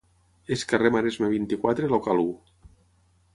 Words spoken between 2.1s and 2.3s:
u.